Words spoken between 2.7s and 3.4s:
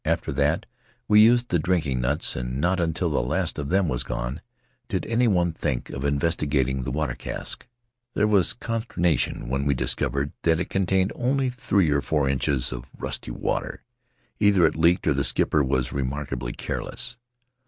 until the